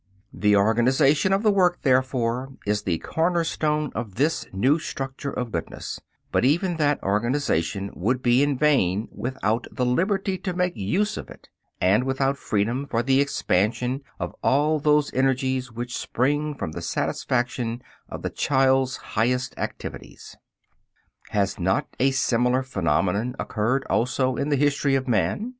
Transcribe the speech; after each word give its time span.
The 0.33 0.55
organization 0.55 1.31
of 1.31 1.43
the 1.43 1.51
work, 1.51 1.83
therefore, 1.83 2.53
is 2.65 2.81
the 2.81 2.97
corner 2.97 3.43
stone 3.43 3.91
of 3.93 4.15
this 4.15 4.47
new 4.51 4.79
structure 4.79 5.29
of 5.29 5.51
goodness; 5.51 6.01
but 6.31 6.43
even 6.43 6.77
that 6.77 7.03
organization 7.03 7.91
would 7.93 8.23
be 8.23 8.41
in 8.41 8.57
vain 8.57 9.09
without 9.11 9.67
the 9.71 9.85
liberty 9.85 10.39
to 10.39 10.55
make 10.55 10.75
use 10.75 11.17
of 11.17 11.29
it, 11.29 11.49
and 11.79 12.03
without 12.03 12.39
freedom 12.39 12.87
for 12.87 13.03
the 13.03 13.21
expansion 13.21 14.01
of 14.19 14.33
all 14.41 14.79
those 14.79 15.13
energies 15.13 15.71
which 15.71 15.95
spring 15.95 16.55
from 16.55 16.71
the 16.71 16.81
satisfaction 16.81 17.83
of 18.09 18.23
the 18.23 18.31
child's 18.31 18.97
highest 19.13 19.53
activities. 19.59 20.35
Has 21.29 21.59
not 21.59 21.85
a 21.99 22.09
similar 22.09 22.63
phenomenon 22.63 23.35
occurred 23.37 23.85
also 23.87 24.35
in 24.35 24.49
the 24.49 24.55
history 24.55 24.95
of 24.95 25.07
man? 25.07 25.49